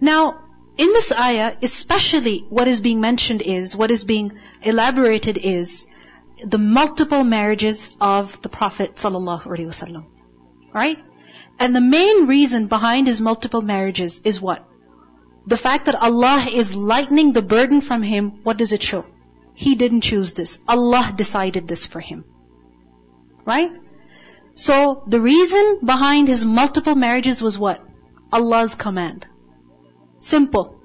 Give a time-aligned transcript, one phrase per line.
[0.00, 0.44] Now,
[0.76, 5.86] in this ayah, especially what is being mentioned is, what is being elaborated is,
[6.44, 10.06] the multiple marriages of the Prophet ﷺ.
[10.72, 10.98] Right?
[11.58, 14.66] And the main reason behind his multiple marriages is what?
[15.46, 19.04] The fact that Allah is lightening the burden from him, what does it show?
[19.52, 20.58] He didn't choose this.
[20.66, 22.24] Allah decided this for him.
[23.44, 23.70] Right?
[24.54, 27.84] So, the reason behind his multiple marriages was what?
[28.32, 29.26] Allah's command.
[30.19, 30.79] Simple.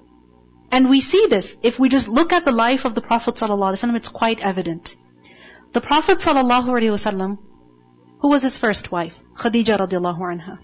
[0.73, 3.97] And we see this, if we just look at the life of the Prophet ﷺ,
[3.97, 4.97] it's quite evident.
[5.73, 7.39] The Prophet ﷺ,
[8.21, 9.19] who was his first wife?
[9.35, 10.59] Khadija radiallahu anha.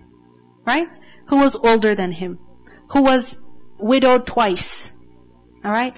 [0.64, 0.88] Right?
[1.26, 2.38] Who was older than him.
[2.90, 3.38] Who was
[3.78, 4.92] widowed twice.
[5.64, 5.96] Alright?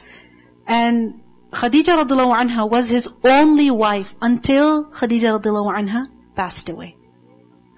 [0.67, 1.21] And
[1.51, 6.97] Khadija radiallahu anha was his only wife until Khadija radiallahu anha passed away.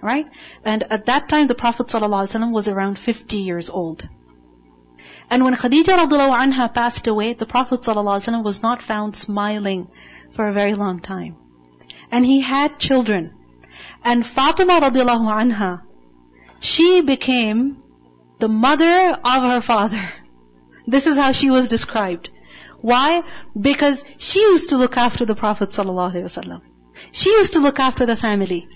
[0.02, 0.26] Right?
[0.64, 4.08] And at that time the Prophet ﷺ was around 50 years old.
[5.29, 9.87] And when Khadija radiallahu anha passed away, the Prophet ﷺ was not found smiling
[10.31, 11.35] for a very long time.
[12.11, 13.33] And he had children.
[14.03, 15.81] And Fatima radiallahu anha,
[16.59, 17.81] she became
[18.39, 20.13] the mother of her father.
[20.87, 22.29] This is how she was described.
[22.79, 23.23] Why?
[23.59, 26.61] Because she used to look after the Prophet ﷺ.
[27.11, 28.67] She used to look after the family.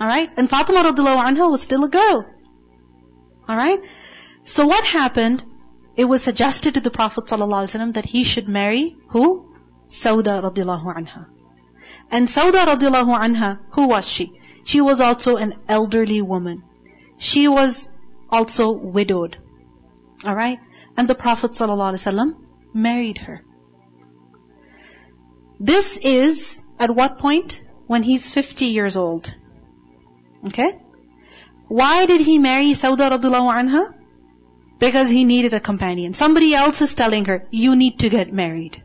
[0.00, 0.30] Alright?
[0.36, 2.24] And Fatima radiallahu anha was still a girl.
[3.48, 3.80] Alright?
[4.44, 5.42] So what happened?
[5.98, 9.22] It was suggested to the Prophet ﷺ that he should marry who?
[9.88, 11.26] Sauda radiallahu anha.
[12.08, 14.40] And Sauda radiallahu anha, who was she?
[14.64, 16.62] She was also an elderly woman.
[17.16, 17.88] She was
[18.30, 19.38] also widowed.
[20.24, 20.60] Alright?
[20.96, 22.36] And the Prophet ﷺ
[22.72, 23.42] married her.
[25.58, 27.60] This is at what point?
[27.88, 29.34] When he's 50 years old.
[30.46, 30.78] Okay?
[31.66, 33.97] Why did he marry Sauda radiallahu anha?
[34.78, 36.14] Because he needed a companion.
[36.14, 38.82] Somebody else is telling her, you need to get married.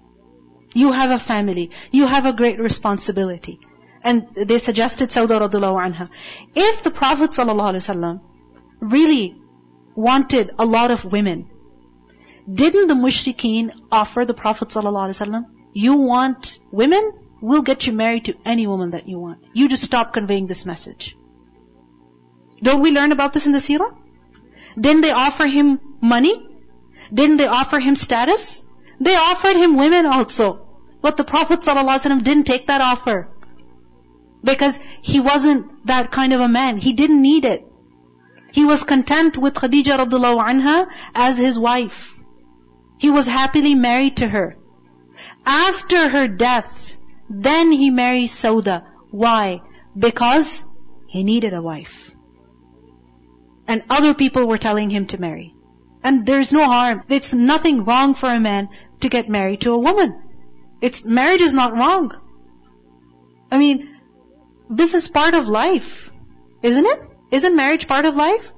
[0.74, 1.70] You have a family.
[1.92, 3.60] You have a great responsibility.
[4.04, 6.10] And they suggested Sauda anha.
[6.56, 8.22] If the Prophet ﷺ
[8.80, 9.38] really
[9.96, 11.50] wanted a lot of women,
[12.52, 17.14] didn't the mushrikeen offer the Prophet ﷺ, you want women?
[17.42, 19.40] We'll get you married to any woman that you want.
[19.54, 21.16] You just stop conveying this message.
[22.62, 23.96] Don't we learn about this in the seerah?
[24.80, 26.50] Didn't they offer him money?
[27.14, 28.66] Didn't they offer him status?
[29.00, 30.68] They offered him women also.
[31.02, 33.28] But the Prophet ﷺ didn't take that offer.
[34.44, 36.78] Because he wasn't that kind of a man.
[36.78, 37.66] He didn't need it.
[38.52, 42.16] He was content with Khadija radiallahu anha as his wife.
[42.98, 44.58] He was happily married to her.
[45.46, 46.98] After her death,
[47.30, 48.86] then he married Sauda.
[49.12, 49.62] Why?
[49.98, 50.68] Because
[51.08, 52.03] he needed a wife.
[53.74, 55.56] And other people were telling him to marry.
[56.04, 57.02] And there's no harm.
[57.10, 58.70] It's nothing wrong for a man
[59.00, 60.12] to get married to a woman.
[60.80, 62.12] It's, marriage is not wrong.
[63.50, 63.98] I mean,
[64.70, 66.12] this is part of life.
[66.62, 67.02] Isn't it?
[67.32, 68.54] Isn't marriage part of life?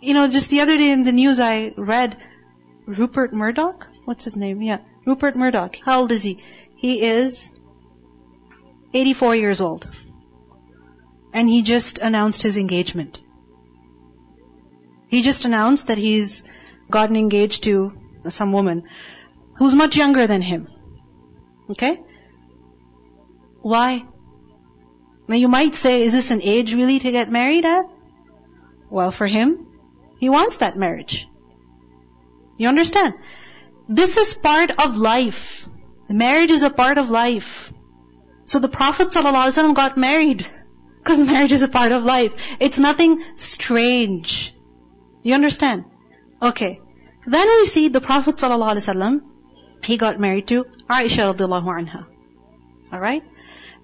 [0.00, 2.16] You know, just the other day in the news I read
[2.86, 3.86] Rupert Murdoch?
[4.04, 4.62] What's his name?
[4.62, 4.78] Yeah.
[5.06, 5.76] Rupert Murdoch.
[5.84, 6.42] How old is he?
[6.74, 7.52] He is
[8.92, 9.88] 84 years old.
[11.32, 13.23] And he just announced his engagement.
[15.14, 16.42] He just announced that he's
[16.90, 17.92] gotten engaged to
[18.30, 18.82] some woman
[19.58, 20.66] who's much younger than him.
[21.70, 22.00] Okay?
[23.62, 24.04] Why?
[25.28, 27.84] Now you might say, is this an age really to get married at?
[28.90, 29.68] Well, for him,
[30.18, 31.28] he wants that marriage.
[32.58, 33.14] You understand?
[33.88, 35.68] This is part of life.
[36.08, 37.72] Marriage is a part of life.
[38.46, 40.44] So the Prophet ﷺ got married.
[40.98, 42.32] Because marriage is a part of life.
[42.60, 44.53] It's nothing strange.
[45.24, 45.84] You understand?
[46.40, 46.80] Okay.
[47.26, 49.22] Then we see the Prophet ﷺ,
[49.82, 52.04] he got married to Aisha radiallahu anha.
[52.92, 53.24] Alright?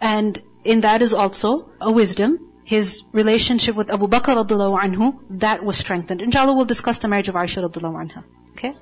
[0.01, 2.39] And in that is also a wisdom.
[2.65, 6.21] His relationship with Abu Bakr radiallahu anhu, that was strengthened.
[6.21, 8.23] Inshallah we'll discuss the marriage of Aisha radiallahu anha.
[8.53, 8.77] Okay?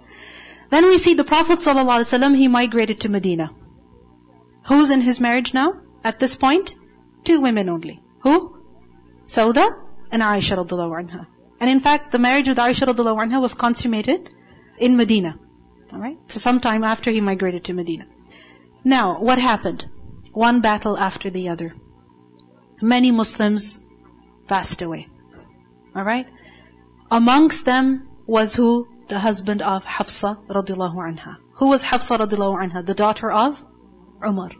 [0.70, 3.50] Then we see the Prophet ﷺ, he migrated to Medina.
[4.66, 5.74] Who's in his marriage now?
[6.02, 6.74] At this point?
[7.22, 8.02] Two women only.
[8.20, 8.58] Who?
[9.26, 9.66] Sauda
[10.10, 11.26] and Aisha radiallahu anha.
[11.60, 14.28] And in fact, the marriage with Aisha radiallahu anha was consummated
[14.78, 15.38] in Medina.
[15.92, 16.18] Alright?
[16.26, 18.06] So sometime after he migrated to Medina.
[18.84, 19.84] Now, what happened?
[20.32, 21.74] One battle after the other.
[22.80, 23.80] Many Muslims
[24.46, 25.08] passed away.
[25.96, 26.26] Alright?
[27.10, 28.86] Amongst them was who?
[29.08, 31.36] The husband of Hafsa radiallahu anha.
[31.54, 32.84] Who was Hafsa radiallahu anha?
[32.84, 33.58] The daughter of
[34.24, 34.50] Umar.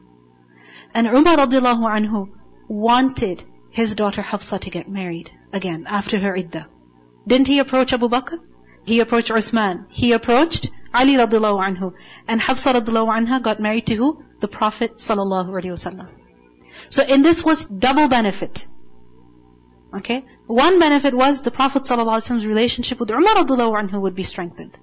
[0.95, 2.31] And Umar radiallahu anhu
[2.67, 6.67] wanted his daughter Hafsa to get married again after her iddah.
[7.29, 8.39] Didn't he approach Abu Bakr?
[8.91, 9.85] He approached Uthman.
[9.91, 11.93] He approached Ali radiallahu anhu.
[12.27, 14.25] And Hafsa radiallahu anha got married to who?
[14.41, 16.09] The Prophet sallallahu alaihi wasallam.
[16.89, 18.67] So in this was double benefit.
[19.95, 20.25] Okay?
[20.47, 24.79] One benefit was the Prophet sallallahu ﷺ's relationship with Umar radiallahu anhu would be strengthened.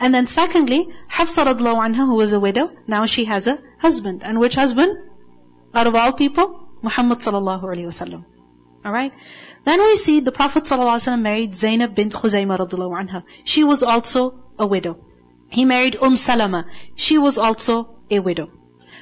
[0.00, 0.80] And then secondly,
[1.18, 4.22] Hafsa radiallahu anha who was a widow, now she has a husband.
[4.24, 4.98] And which husband?
[5.74, 6.50] Out of all people?
[6.82, 8.24] Muhammad sallallahu alaihi wasallam.
[8.85, 9.13] Alright?
[9.63, 13.23] Then we see the Prophet ﷺ married Zainab bint Khuzaymah radiallahu anha.
[13.45, 14.97] She was also a widow.
[15.49, 16.65] He married Umm Salama.
[16.95, 18.49] She was also a widow.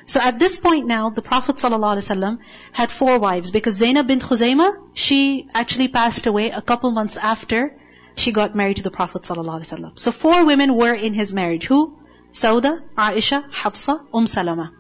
[0.05, 2.37] So at this point now, the Prophet ﷺ
[2.71, 7.77] had four wives because Zainab bint Khuzaymah, she actually passed away a couple months after
[8.15, 9.97] she got married to the Prophet ﷺ.
[9.99, 11.65] So four women were in his marriage.
[11.65, 11.97] Who?
[12.33, 14.71] Sauda, Aisha, Hafsa, Umm Salama.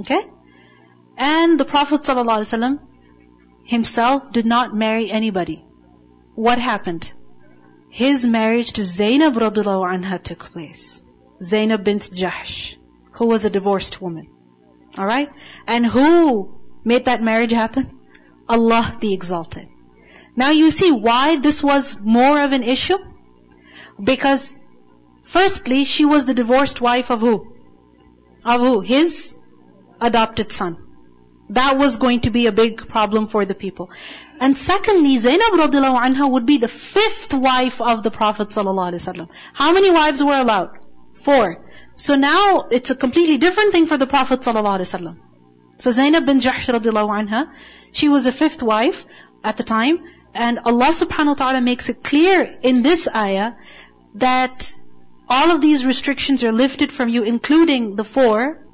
[0.00, 0.22] Okay?
[1.16, 2.80] And the Prophet ﷺ
[3.75, 5.57] himself did not marry anybody.
[6.47, 7.11] What happened?
[7.89, 11.03] His marriage to Zainab radiallahu anha took place.
[11.51, 12.75] Zainab bint Jahsh
[13.19, 14.27] who was a divorced woman.
[14.97, 15.29] Alright?
[15.67, 17.99] And who made that marriage happen?
[18.47, 19.67] Allah the Exalted.
[20.35, 22.97] Now you see why this was more of an issue?
[24.11, 24.53] Because
[25.25, 27.35] firstly, she was the divorced wife of who?
[28.45, 28.79] Of who?
[28.79, 29.35] His
[29.99, 30.77] adopted son.
[31.49, 33.89] That was going to be a big problem for the people.
[34.39, 39.01] And secondly, Zainab radiallahu anha would be the fifth wife of the Prophet sallallahu alaihi
[39.05, 39.29] wasallam.
[39.53, 40.77] How many wives were allowed?
[41.13, 41.65] Four.
[41.95, 45.17] So now it's a completely different thing for the Prophet ﷺ.
[45.79, 47.51] So Zainab bin Jahsh radiallahu anha,
[47.91, 49.05] she was a fifth wife
[49.43, 49.99] at the time,
[50.33, 53.51] and Allah subhanahu wa ta'ala makes it clear in this ayah
[54.15, 54.71] that
[55.27, 58.65] all of these restrictions are lifted from you, including the four.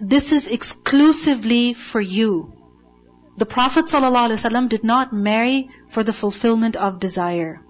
[0.00, 2.52] This is exclusively for you.
[3.36, 7.62] The Prophet ﷺ did not marry for the fulfillment of desire.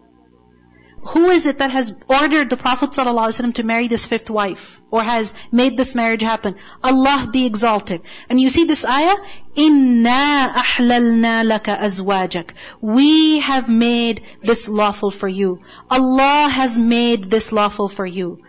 [1.02, 4.80] Who is it that has ordered the Prophet ﷺ to marry this fifth wife?
[4.90, 6.56] Or has made this marriage happen?
[6.84, 8.02] Allah the Exalted.
[8.28, 9.16] And you see this ayah?
[9.54, 12.50] Inna ahlalna laka azwajak.
[12.80, 15.60] We have made this lawful for you.
[15.90, 18.40] Allah has made this lawful for you.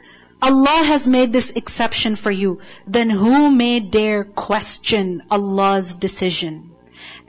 [0.41, 2.61] Allah has made this exception for you.
[2.87, 6.71] Then who may dare question Allah's decision?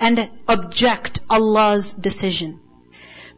[0.01, 2.61] And object Allah's decision?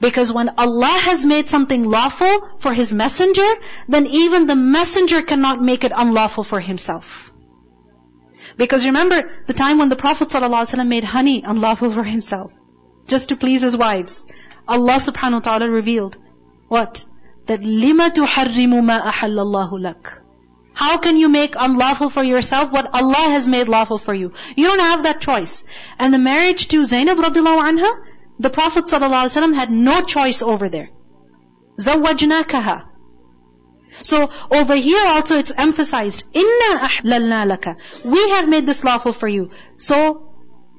[0.00, 3.46] Because when Allah has made something lawful for His messenger,
[3.88, 7.32] then even the messenger cannot make it unlawful for himself.
[8.56, 12.52] Because remember the time when the Prophet ﷺ made honey unlawful for himself,
[13.08, 14.26] just to please his wives.
[14.68, 16.16] Allah subhanahu wa ta'ala revealed,
[16.68, 17.04] what?
[17.47, 20.19] That لِمَ تُحَرِّمُ مَا أَحَلَّ اللَّهُ لَكَ
[20.79, 24.31] how can you make unlawful for yourself what Allah has made lawful for you?
[24.55, 25.65] You don't have that choice.
[25.97, 27.89] And the marriage to Zainab radiallahu anha,
[28.39, 30.89] the Prophet ﷺ had no choice over there.
[31.81, 32.85] زَوَّجْنَاكَهَا
[33.91, 37.75] So over here also it's emphasized, إِنَّا أَحْلَلْنَا لَكَ
[38.05, 39.51] We have made this lawful for you.
[39.75, 40.31] So,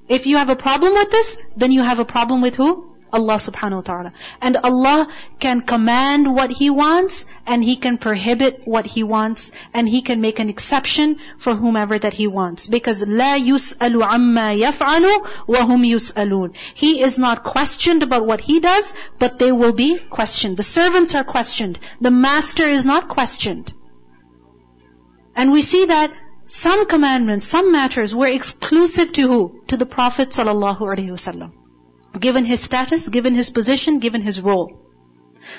[0.09, 2.94] if you have a problem with this, then you have a problem with who?
[3.15, 4.13] Allah subhanahu wa ta'ala.
[4.41, 5.09] And Allah
[5.41, 10.21] can command what He wants, and He can prohibit what He wants, and He can
[10.21, 12.69] make an exception for whomever that He wants.
[12.69, 16.55] Because لا يسأل عما يفعل وهم يسألون.
[16.75, 20.57] He is not questioned about what He does, but they will be questioned.
[20.57, 21.79] The servants are questioned.
[22.01, 23.73] The master is not questioned.
[25.35, 26.13] And we see that
[26.47, 29.63] some commandments, some matters were exclusive to who?
[29.69, 31.53] To the Prophet sallallahu alaihi wasallam.
[32.20, 34.80] Given his status, given his position, given his role.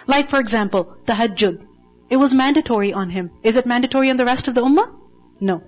[0.06, 1.66] Like for example, the tahajjud.
[2.08, 3.30] It was mandatory on him.
[3.42, 4.94] Is it mandatory on the rest of the ummah?
[5.40, 5.62] No.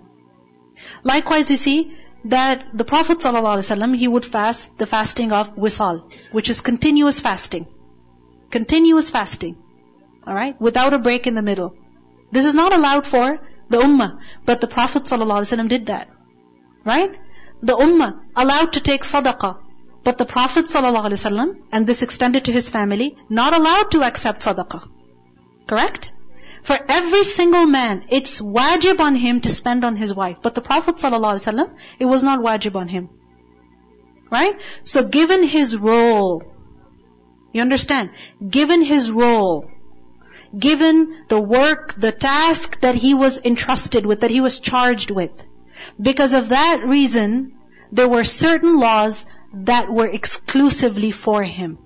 [1.02, 6.50] Likewise, you see that the Prophet ﷺ, he would fast the fasting of wisal, which
[6.50, 7.66] is continuous fasting.
[8.50, 9.56] Continuous fasting.
[10.26, 10.60] Alright?
[10.60, 11.74] Without a break in the middle.
[12.30, 16.08] This is not allowed for the ummah, but the Prophet ﷺ did that.
[16.84, 17.12] Right?
[17.62, 19.58] The ummah allowed to take sadaqah,
[20.04, 24.88] but the Prophet ﷺ, and this extended to his family, not allowed to accept sadaqah.
[25.66, 26.12] Correct?
[26.62, 30.38] For every single man, it's wajib on him to spend on his wife.
[30.42, 33.10] But the Prophet ﷺ, it was not wajib on him.
[34.30, 34.60] Right?
[34.84, 36.42] So given his role,
[37.52, 38.10] you understand?
[38.46, 39.70] Given his role,
[40.56, 45.32] given the work, the task that he was entrusted with, that he was charged with,
[46.00, 47.54] because of that reason,
[47.92, 51.78] there were certain laws that were exclusively for him.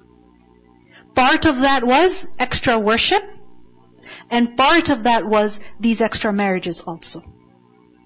[1.14, 3.22] Part of that was extra worship,
[4.30, 7.22] and part of that was these extra marriages also.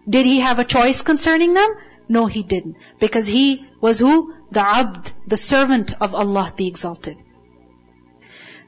[0.09, 1.69] Did he have a choice concerning them?
[2.09, 2.77] No, he didn't.
[3.01, 4.35] Because he was who?
[4.51, 7.17] The abd, the servant of Allah the Exalted.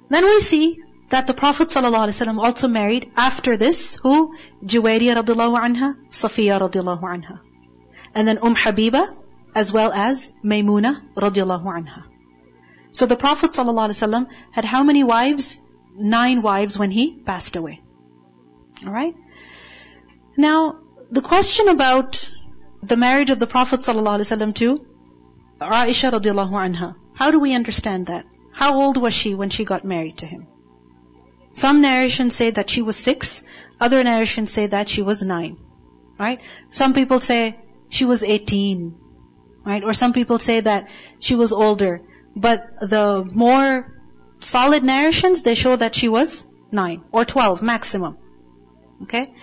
[0.08, 0.80] Then we see
[1.10, 4.34] that the Prophet ﷺ also married after this, who?
[4.64, 7.40] Juwayriyah radiallahu anha, Safiya radiallahu anha.
[8.14, 9.14] And then Umm Habiba,
[9.60, 10.92] as well as Maymuna
[11.26, 12.02] radiallahu anha.
[12.98, 15.60] So the Prophet ﷺ had how many wives?
[16.16, 17.80] Nine wives when he passed away.
[18.86, 19.16] Alright?
[20.36, 20.58] Now,
[21.10, 22.30] the question about
[22.82, 24.68] the marriage of the Prophet ﷺ to
[25.60, 26.94] Aisha radiallahu anha.
[27.14, 28.24] How do we understand that?
[28.52, 30.46] How old was she when she got married to him?
[31.64, 33.42] Some narrations say that she was six,
[33.80, 35.58] other narrations say that she was nine.
[36.18, 36.40] Right?
[36.70, 37.42] Some people say
[37.88, 39.07] she was 18.
[39.68, 39.84] Right?
[39.84, 40.88] Or some people say that
[41.20, 42.00] she was older.
[42.34, 43.92] But the more
[44.40, 48.16] solid narrations, they show that she was nine or 12 maximum.
[49.02, 49.34] Okay?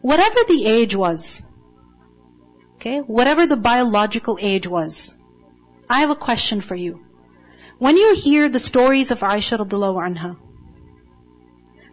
[0.00, 1.42] Whatever the age was,
[2.76, 5.16] okay, whatever the biological age was,
[5.90, 7.04] I have a question for you.
[7.78, 10.36] When you hear the stories of Aisha radiallahu anha,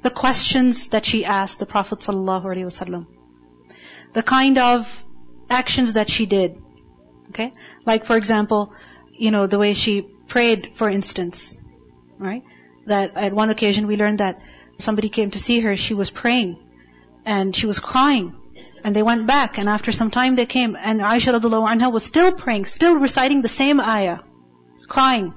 [0.04, 3.06] the questions that she asked the Prophet ﷺ,
[4.14, 5.04] the kind of
[5.50, 6.62] actions that she did.
[7.30, 7.54] Okay?
[7.86, 8.74] Like for example,
[9.18, 11.58] you know, the way she prayed, for instance.
[12.18, 12.44] Right?
[12.86, 14.42] That at one occasion we learned that
[14.78, 16.58] somebody came to see her, she was praying
[17.26, 18.36] and she was crying.
[18.84, 22.06] And they went back and after some time they came and Aisha radiallahu anha was
[22.06, 24.20] still praying, still reciting the same ayah,
[24.88, 25.34] crying.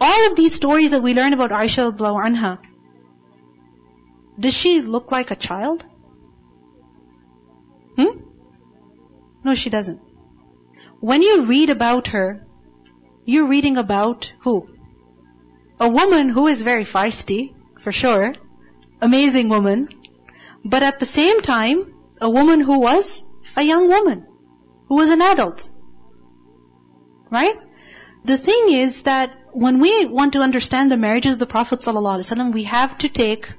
[0.00, 2.58] All of these stories that we learn about Aisha radiallahu anha,
[4.38, 5.84] does she look like a child?
[7.96, 8.18] Hmm?
[9.44, 10.00] No, she doesn't.
[11.00, 12.46] When you read about her,
[13.24, 14.68] you're reading about who?
[15.78, 18.34] A woman who is very feisty, for sure.
[19.02, 19.88] Amazing woman.
[20.64, 23.24] But at the same time, a woman who was
[23.56, 24.26] a young woman.
[24.88, 25.68] Who was an adult.
[27.30, 27.56] Right?
[28.24, 32.52] The thing is that when we want to understand the marriages of the Prophet ﷺ,
[32.52, 33.52] we have to take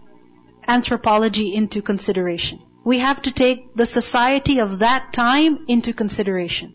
[0.67, 2.59] anthropology into consideration.
[2.83, 6.73] We have to take the society of that time into consideration.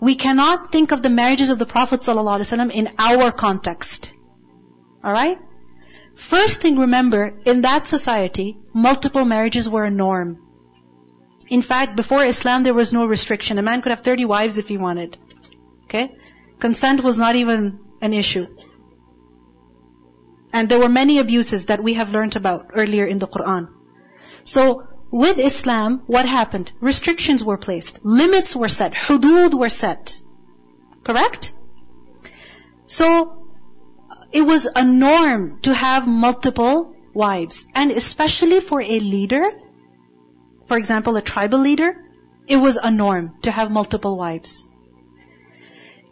[0.00, 4.12] We cannot think of the marriages of the Prophet ﷺ in our context.
[5.04, 5.38] Alright?
[6.14, 10.38] First thing remember, in that society, multiple marriages were a norm.
[11.48, 13.58] In fact, before Islam there was no restriction.
[13.58, 15.16] A man could have 30 wives if he wanted.
[15.84, 16.14] Okay?
[16.58, 18.46] Consent was not even an issue.
[20.52, 23.68] And there were many abuses that we have learned about earlier in the Quran.
[24.44, 26.70] So, with Islam, what happened?
[26.80, 27.98] Restrictions were placed.
[28.02, 28.92] Limits were set.
[28.94, 30.20] Hudud were set.
[31.02, 31.52] Correct?
[32.86, 33.46] So,
[34.32, 37.66] it was a norm to have multiple wives.
[37.74, 39.50] And especially for a leader,
[40.66, 41.96] for example, a tribal leader,
[42.46, 44.68] it was a norm to have multiple wives.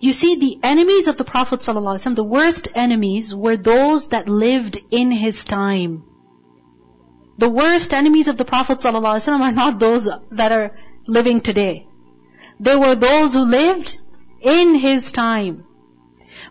[0.00, 4.78] You see, the enemies of the Prophet ﷺ, the worst enemies were those that lived
[4.90, 6.04] in his time.
[7.38, 10.76] The worst enemies of the Prophet ﷺ are not those that are
[11.06, 11.86] living today.
[12.58, 13.98] They were those who lived
[14.40, 15.64] in his time.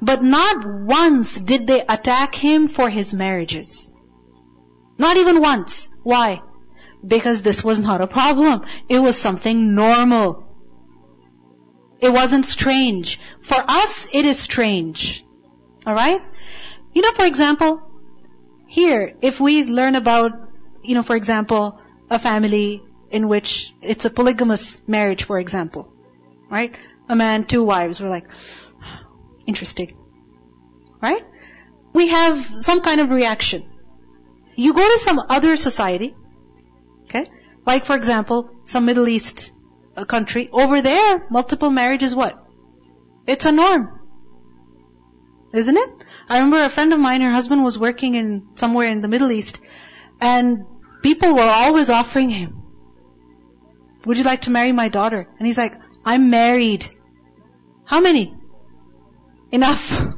[0.01, 3.93] But not once did they attack him for his marriages.
[4.97, 5.89] Not even once.
[6.03, 6.41] Why?
[7.05, 8.65] Because this was not a problem.
[8.87, 10.45] It was something normal.
[11.99, 13.19] It wasn't strange.
[13.41, 15.25] For us, it is strange.
[15.87, 16.21] Alright?
[16.93, 17.81] You know, for example,
[18.67, 20.31] here, if we learn about,
[20.87, 25.91] you know, for example, a family in which it's a polygamous marriage, for example.
[26.49, 26.75] Right?
[27.09, 28.01] A man, two wives.
[28.01, 28.27] We're like,
[29.47, 29.97] interesting.
[31.01, 31.23] Right?
[31.93, 33.69] We have some kind of reaction.
[34.55, 36.15] You go to some other society,
[37.03, 37.29] okay?
[37.65, 39.51] Like for example, some Middle East
[39.95, 40.49] uh, country.
[40.51, 42.41] Over there, multiple marriage is what?
[43.27, 43.99] It's a norm.
[45.53, 45.89] Isn't it?
[46.27, 49.31] I remember a friend of mine, her husband was working in somewhere in the Middle
[49.31, 49.59] East,
[50.19, 50.65] and
[51.05, 52.63] people were always offering him,
[54.05, 55.27] would you like to marry my daughter?
[55.37, 56.89] And he's like, I'm married.
[57.85, 58.35] How many?
[59.51, 59.87] Enough.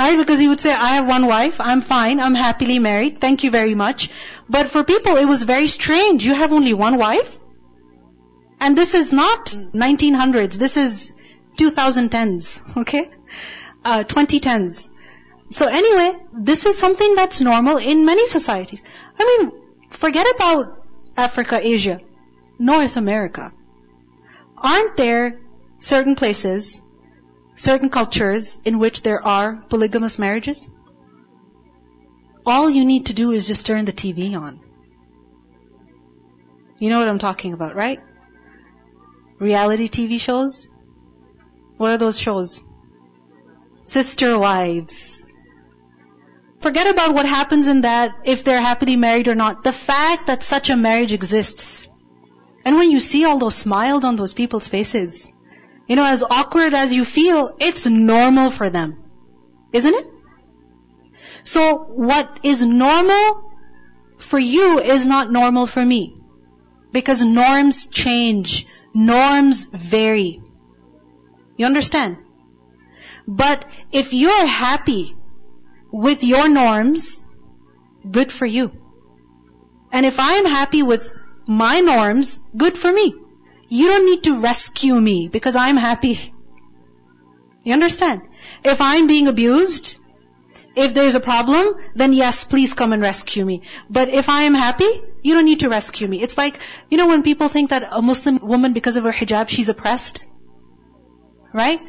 [0.00, 0.16] Right?
[0.16, 3.50] Because he would say, I have one wife, I'm fine, I'm happily married, thank you
[3.50, 4.08] very much.
[4.48, 6.24] But for people, it was very strange.
[6.24, 7.34] You have only one wife?
[8.60, 9.50] And this is not
[9.82, 11.14] 1900s, this is
[11.58, 13.10] 2010s, okay?
[13.84, 14.88] Uh, 2010s.
[15.50, 18.82] So anyway, this is something that's normal in many societies.
[19.18, 19.59] I mean,
[20.00, 20.84] forget about
[21.16, 22.00] Africa, Asia,
[22.58, 23.52] North America.
[24.56, 25.40] Aren't there
[25.78, 26.80] certain places,
[27.56, 30.68] certain cultures in which there are polygamous marriages?
[32.46, 34.60] All you need to do is just turn the TV on.
[36.78, 38.00] You know what I'm talking about, right?
[39.38, 40.70] reality TV shows?
[41.78, 42.62] What are those shows?
[43.84, 45.19] Sister Wives.
[46.60, 49.64] Forget about what happens in that, if they're happily married or not.
[49.64, 51.88] The fact that such a marriage exists.
[52.64, 55.30] And when you see all those smiles on those people's faces,
[55.88, 59.02] you know, as awkward as you feel, it's normal for them.
[59.72, 60.06] Isn't it?
[61.44, 63.50] So what is normal
[64.18, 66.14] for you is not normal for me.
[66.92, 68.66] Because norms change.
[68.92, 70.42] Norms vary.
[71.56, 72.18] You understand?
[73.26, 75.16] But if you're happy
[75.92, 77.24] with your norms,
[78.10, 78.72] good for you.
[79.92, 81.12] And if I'm happy with
[81.46, 83.14] my norms, good for me.
[83.68, 86.32] You don't need to rescue me because I'm happy.
[87.62, 88.22] You understand?
[88.64, 89.96] If I'm being abused,
[90.76, 93.62] if there's a problem, then yes, please come and rescue me.
[93.88, 94.90] But if I am happy,
[95.22, 96.22] you don't need to rescue me.
[96.22, 99.48] It's like, you know when people think that a Muslim woman, because of her hijab,
[99.48, 100.24] she's oppressed?
[101.52, 101.80] Right?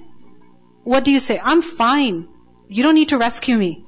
[0.84, 1.39] What do you say?
[1.41, 2.27] I'm fine.
[2.67, 3.86] You don't need to rescue me.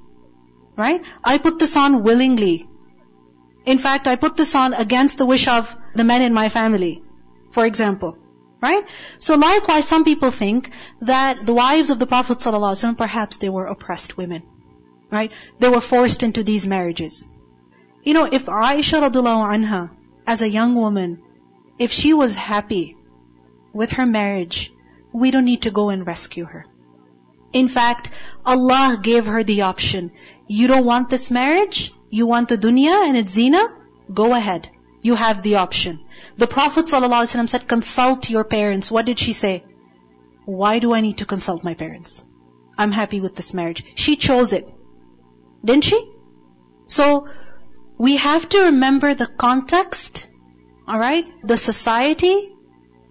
[0.75, 1.01] Right?
[1.23, 2.67] I put this on willingly.
[3.65, 7.03] In fact, I put this on against the wish of the men in my family,
[7.51, 8.17] for example.
[8.61, 8.83] Right?
[9.19, 13.67] So likewise, some people think that the wives of the Prophet ﷺ, perhaps they were
[13.67, 14.43] oppressed women.
[15.11, 15.31] Right?
[15.59, 17.27] They were forced into these marriages.
[18.03, 19.91] You know, if Aisha radiallahu anha,
[20.25, 21.21] as a young woman,
[21.77, 22.97] if she was happy
[23.73, 24.71] with her marriage,
[25.13, 26.65] we don't need to go and rescue her.
[27.51, 28.09] In fact,
[28.45, 30.11] Allah gave her the option.
[30.47, 31.93] You don't want this marriage?
[32.09, 33.67] You want the dunya and its zeenah?
[34.13, 34.69] Go ahead.
[35.01, 35.99] You have the option.
[36.37, 38.91] The Prophet ﷺ said, consult your parents.
[38.91, 39.63] What did she say?
[40.45, 42.23] Why do I need to consult my parents?
[42.77, 43.83] I'm happy with this marriage.
[43.95, 44.67] She chose it.
[45.63, 46.11] Didn't she?
[46.87, 47.27] So,
[47.97, 50.27] we have to remember the context,
[50.87, 51.25] alright?
[51.43, 52.55] The society,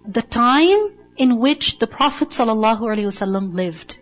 [0.05, 3.97] the time in which the Prophet ﷺ lived.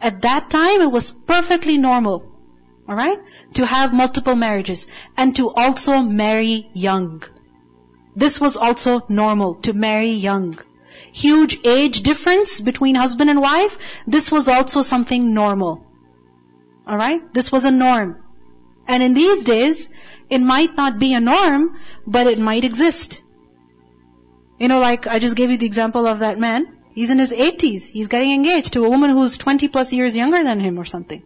[0.00, 2.33] At that time, it was perfectly normal.
[2.88, 3.18] Alright?
[3.54, 4.86] To have multiple marriages.
[5.16, 7.22] And to also marry young.
[8.14, 10.58] This was also normal, to marry young.
[11.12, 15.86] Huge age difference between husband and wife, this was also something normal.
[16.86, 17.32] Alright?
[17.32, 18.22] This was a norm.
[18.86, 19.88] And in these days,
[20.28, 23.22] it might not be a norm, but it might exist.
[24.58, 26.66] You know, like I just gave you the example of that man.
[26.94, 27.88] He's in his 80s.
[27.88, 31.22] He's getting engaged to a woman who's 20 plus years younger than him or something.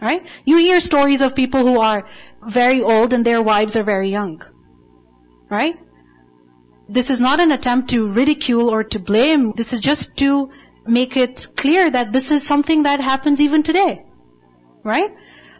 [0.00, 0.26] Right?
[0.44, 2.06] You hear stories of people who are
[2.46, 4.42] very old and their wives are very young.
[5.48, 5.78] Right?
[6.88, 9.52] This is not an attempt to ridicule or to blame.
[9.52, 10.50] This is just to
[10.86, 14.04] make it clear that this is something that happens even today.
[14.82, 15.14] Right?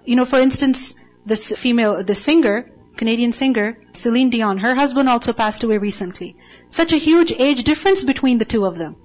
[0.05, 0.95] You know, for instance,
[1.25, 6.37] this female, the singer, Canadian singer, Celine Dion, her husband also passed away recently.
[6.69, 8.97] Such a huge age difference between the two of them.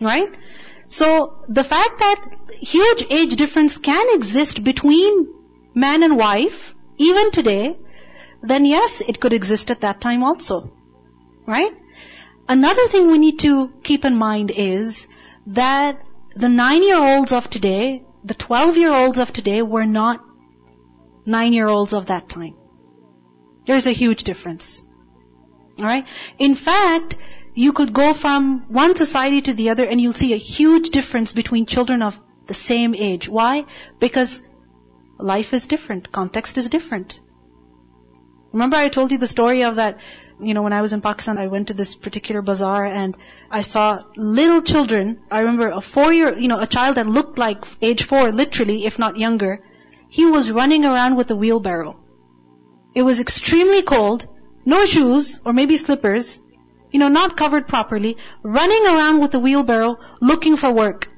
[0.00, 0.28] Right?
[0.88, 2.24] So the fact that
[2.60, 5.28] huge age difference can exist between
[5.74, 7.78] man and wife, even today,
[8.42, 10.72] then yes, it could exist at that time also.
[11.46, 11.72] Right?
[12.48, 15.06] Another thing we need to keep in mind is
[15.48, 16.02] that
[16.34, 20.24] the nine-year-olds of today, the twelve-year-olds of today were not
[21.26, 22.54] nine-year-olds of that time.
[23.66, 24.82] There's a huge difference.
[25.78, 26.06] Alright?
[26.38, 27.16] In fact,
[27.58, 31.32] you could go from one society to the other and you'll see a huge difference
[31.32, 33.28] between children of the same age.
[33.28, 33.64] Why?
[33.98, 34.42] Because
[35.30, 36.12] life is different.
[36.12, 37.18] Context is different.
[38.52, 39.98] Remember I told you the story of that,
[40.40, 43.16] you know, when I was in Pakistan, I went to this particular bazaar and
[43.50, 45.18] I saw little children.
[45.28, 48.84] I remember a four year, you know, a child that looked like age four, literally,
[48.84, 49.64] if not younger.
[50.08, 51.96] He was running around with a wheelbarrow.
[52.94, 54.28] It was extremely cold,
[54.64, 56.40] no shoes, or maybe slippers,
[56.90, 61.08] you know, not covered properly, running around with a wheelbarrow looking for work.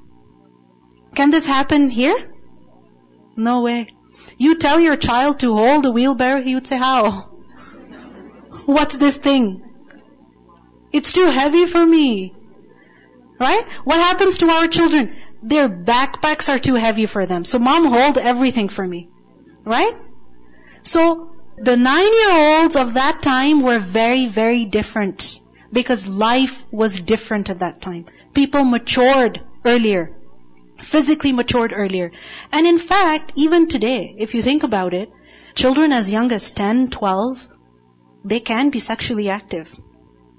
[1.15, 2.33] Can this happen here?
[3.37, 3.89] No way.
[4.39, 7.31] You tell your child to hold a wheelbarrow, he would say, how?
[8.67, 9.63] What's this thing?
[10.93, 12.35] It's too heavy for me.
[13.39, 13.65] Right?
[13.85, 15.17] What happens to our children?
[15.43, 17.45] Their backpacks are too heavy for them.
[17.45, 19.09] So mom hold everything for me.
[19.65, 19.95] Right?
[20.83, 25.41] So the nine-year-olds of that time were very, very different
[25.73, 28.07] because life was different at that time.
[28.35, 30.17] People matured earlier.
[30.83, 32.11] Physically matured earlier.
[32.53, 35.11] And in fact, even today, if you think about it,
[35.55, 37.47] children as young as 10, 12,
[38.25, 39.71] they can be sexually active.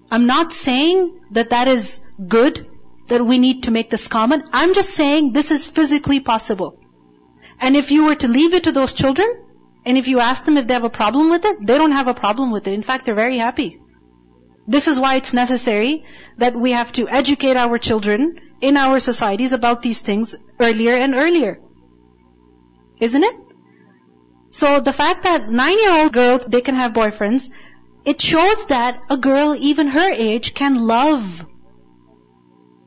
[0.09, 2.67] I'm not saying that that is good,
[3.07, 4.43] that we need to make this common.
[4.51, 6.79] I'm just saying this is physically possible.
[7.59, 9.45] And if you were to leave it to those children,
[9.85, 12.07] and if you ask them if they have a problem with it, they don't have
[12.07, 12.73] a problem with it.
[12.73, 13.79] In fact, they're very happy.
[14.71, 16.05] This is why it's necessary
[16.37, 21.13] that we have to educate our children in our societies about these things earlier and
[21.13, 21.59] earlier.
[23.01, 23.35] Isn't it?
[24.51, 27.51] So the fact that nine-year-old girls, they can have boyfriends,
[28.05, 31.45] it shows that a girl, even her age, can love,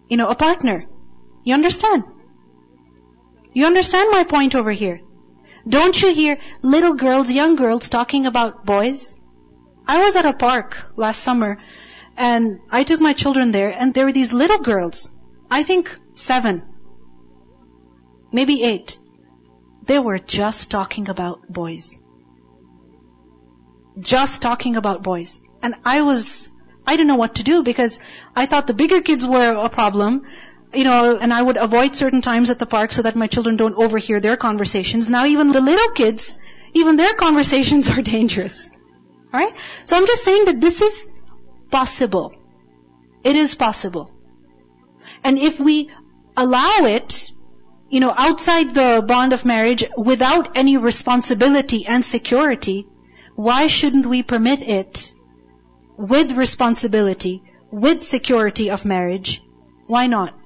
[0.09, 0.87] you know, a partner.
[1.45, 2.05] You understand?
[3.53, 5.01] You understand my point over here?
[5.69, 9.15] Don't you hear little girls, young girls talking about boys?
[9.87, 11.59] I was at a park last summer
[12.17, 15.11] and I took my children there and there were these little girls,
[15.51, 16.63] I think seven,
[18.33, 18.99] maybe eight.
[19.85, 21.99] They were just talking about boys.
[23.99, 25.41] Just talking about boys.
[25.63, 26.51] And I was,
[26.87, 28.01] I didn't know what to do because
[28.35, 30.23] I thought the bigger kids were a problem,
[30.73, 33.57] you know, and I would avoid certain times at the park so that my children
[33.57, 35.11] don't overhear their conversations.
[35.11, 36.37] Now even the little kids,
[36.73, 38.71] even their conversations are dangerous.
[39.33, 39.55] Alright?
[39.85, 41.07] So I'm just saying that this is
[41.75, 42.33] possible.
[43.25, 44.11] It is possible.
[45.25, 45.91] And if we
[46.37, 47.33] allow it,
[47.89, 52.87] you know, outside the bond of marriage without any responsibility and security,
[53.49, 55.13] why shouldn't we permit it
[55.97, 59.43] with responsibility, with security of marriage?
[59.87, 60.39] Why not?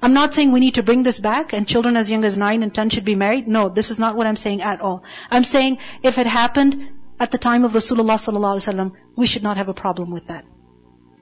[0.00, 2.62] I'm not saying we need to bring this back and children as young as 9
[2.62, 3.46] and 10 should be married.
[3.46, 5.04] No, this is not what I'm saying at all.
[5.30, 6.88] I'm saying if it happened
[7.20, 10.26] at the time of Rasulullah sallallahu alaihi wasallam, we should not have a problem with
[10.28, 10.44] that.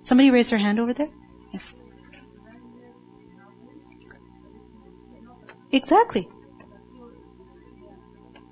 [0.02, 1.08] Somebody raise their hand over there?
[1.52, 1.74] Yes.
[5.72, 6.28] Exactly.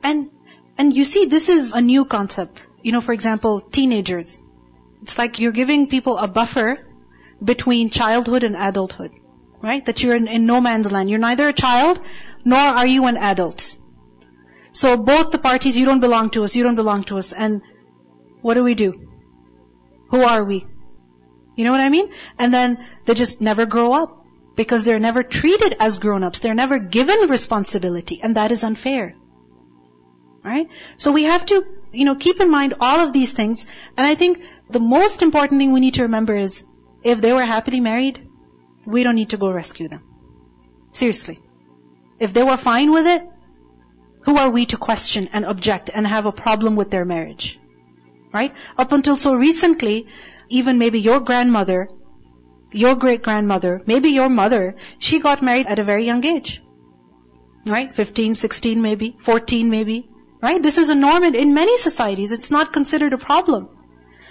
[0.03, 0.31] And,
[0.77, 2.61] and you see, this is a new concept.
[2.83, 4.41] You know, for example, teenagers.
[5.03, 6.79] It's like you're giving people a buffer
[7.43, 9.13] between childhood and adulthood.
[9.61, 9.85] Right?
[9.85, 11.11] That you're in, in no man's land.
[11.11, 12.01] You're neither a child,
[12.45, 13.77] nor are you an adult.
[14.71, 17.33] So both the parties, you don't belong to us, you don't belong to us.
[17.33, 17.63] And
[18.43, 19.09] what do we do?
[20.11, 20.67] Who are we?
[21.59, 22.13] You know what I mean?
[22.39, 26.39] And then they just never grow up because they're never treated as grown-ups.
[26.39, 29.17] They're never given responsibility and that is unfair.
[30.45, 30.69] Right?
[30.99, 33.67] So we have to, you know, keep in mind all of these things.
[33.97, 34.39] And I think
[34.71, 36.65] the most important thing we need to remember is
[37.03, 38.25] if they were happily married,
[38.87, 40.05] we don't need to go rescue them.
[40.93, 41.41] Seriously.
[42.21, 43.29] If they were fine with it,
[44.23, 47.59] who are we to question and object and have a problem with their marriage?
[48.33, 48.55] Right?
[48.77, 50.07] Up until so recently,
[50.49, 51.89] even maybe your grandmother
[52.73, 56.63] your great grandmother, maybe your mother, she got married at a very young age.
[57.67, 57.95] Right?
[57.95, 60.09] 15, 16 maybe, 14 maybe.
[60.41, 60.63] Right?
[60.63, 62.33] This is a norm in, in many societies.
[62.33, 63.69] It's not considered a problem.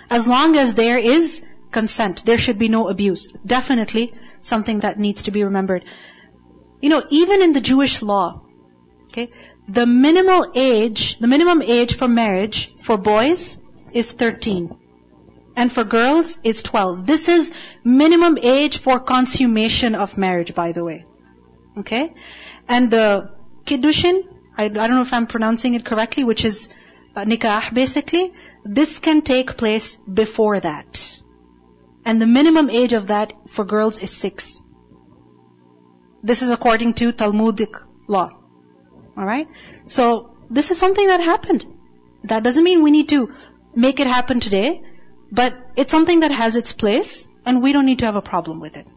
[0.09, 3.27] As long as there is consent, there should be no abuse.
[3.45, 5.83] Definitely something that needs to be remembered.
[6.81, 8.43] You know, even in the Jewish law,
[9.07, 9.31] okay,
[9.67, 13.57] the minimal age, the minimum age for marriage for boys
[13.91, 14.77] is 13
[15.57, 17.05] and for girls is 12.
[17.05, 17.51] This is
[17.83, 21.03] minimum age for consummation of marriage, by the way.
[21.79, 22.13] Okay?
[22.69, 23.31] And the
[23.65, 24.21] kiddushin,
[24.55, 26.69] I, I don't know if I'm pronouncing it correctly, which is
[27.15, 31.19] uh, nikah basically, this can take place before that.
[32.05, 34.61] And the minimum age of that for girls is six.
[36.21, 37.71] This is according to Talmudic
[38.07, 38.29] law.
[39.17, 39.47] Alright?
[39.87, 41.65] So, this is something that happened.
[42.25, 43.33] That doesn't mean we need to
[43.75, 44.83] make it happen today.
[45.31, 48.59] But it's something that has its place, and we don't need to have a problem
[48.59, 48.87] with it.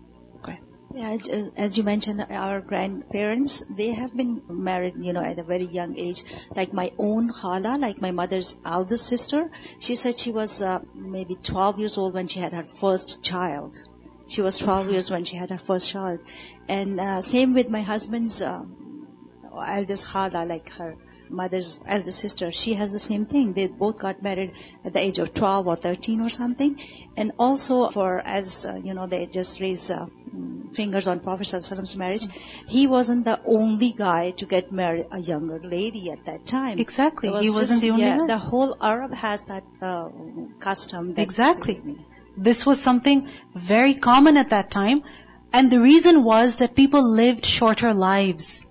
[0.43, 0.59] Okay.
[0.95, 1.17] Yeah,
[1.57, 5.97] as you mentioned, our grandparents, they have been married, you know, at a very young
[5.99, 6.23] age.
[6.55, 11.35] Like my own Hala, like my mother's eldest sister, she said she was uh, maybe
[11.35, 13.81] 12 years old when she had her first child.
[14.29, 16.21] She was 12 years when she had her first child.
[16.69, 18.63] And uh, same with my husband's uh,
[19.67, 20.97] eldest Hala, like her
[21.31, 23.53] mother's elder sister, she has the same thing.
[23.53, 24.53] They both got married
[24.85, 26.79] at the age of 12 or 13 or something.
[27.17, 30.07] And also for, as, uh, you know, they just raise uh,
[30.75, 32.27] fingers on Prophet Prophet's marriage,
[32.69, 36.79] he wasn't the only guy to get married a younger lady at that time.
[36.79, 37.31] Exactly.
[37.31, 38.27] Was he wasn't just, the only yeah, one.
[38.27, 40.09] The whole Arab has that uh,
[40.59, 41.15] custom.
[41.15, 41.81] That exactly.
[42.37, 45.03] This was something very common at that time.
[45.53, 48.67] And the reason was that people lived shorter lives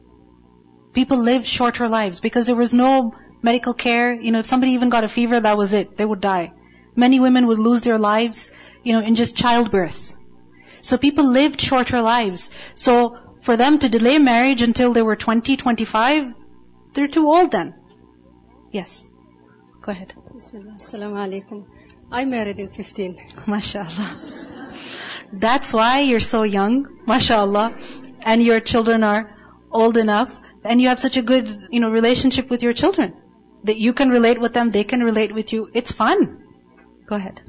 [0.93, 4.13] people lived shorter lives because there was no medical care.
[4.13, 5.97] You know, if somebody even got a fever, that was it.
[5.97, 6.53] They would die.
[6.95, 8.51] Many women would lose their lives,
[8.83, 10.15] you know, in just childbirth.
[10.81, 12.51] So people lived shorter lives.
[12.75, 16.33] So for them to delay marriage until they were 20, 25,
[16.93, 17.75] they're too old then.
[18.71, 19.07] Yes.
[19.81, 20.13] Go ahead.
[20.35, 21.65] Assalamu alaikum.
[22.11, 23.15] I married in 15.
[23.45, 24.79] MashaAllah.
[25.31, 28.17] That's why you're so young, MashaAllah.
[28.21, 29.35] And your children are
[29.71, 33.13] old enough and you have such a good, you know, relationship with your children.
[33.65, 35.69] That you can relate with them, they can relate with you.
[35.73, 36.43] It's fun.
[37.07, 37.41] Go ahead.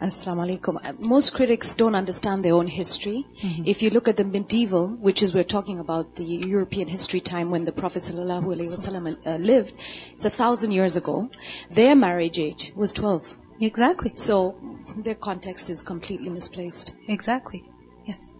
[0.00, 0.76] Assalamu alaikum.
[0.82, 3.26] Uh, Most critics don't understand their own history.
[3.72, 7.50] If you look at the medieval, which is we're talking about the European history time
[7.50, 9.76] when the Prophet sallallahu alaihi wasallam uh, lived,
[10.14, 11.28] it's a thousand years ago.
[11.70, 13.36] Their marriage age was 12.
[13.60, 14.12] Exactly.
[14.16, 14.56] So
[14.96, 16.92] their context is completely misplaced.
[17.06, 17.62] Exactly.
[18.06, 18.32] Yes.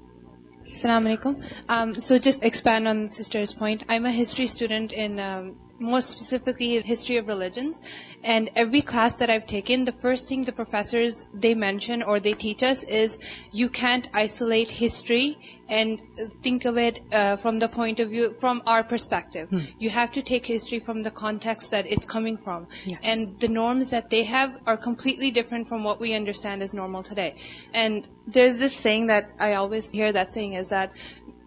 [0.75, 1.35] Assalamu alaikum.
[1.69, 3.85] Um, so just expand on sister's point.
[3.89, 7.81] I'm a history student in, um, more specifically, history of religions.
[8.23, 12.33] And every class that I've taken, the first thing the professors, they mention or they
[12.33, 13.19] teach us is
[13.51, 16.01] you can't isolate history and
[16.43, 19.49] think of it uh, from the point of view, from our perspective.
[19.79, 22.67] You have to take history from the context that it's coming from.
[22.85, 23.01] Yes.
[23.05, 27.03] And the norms that they have are completely different from what we understand as normal
[27.03, 27.37] today.
[27.73, 30.93] And there's this saying that I always hear that saying is that